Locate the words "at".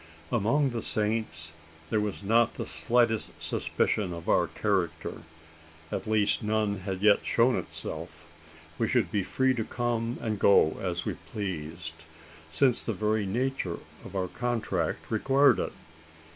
5.91-6.07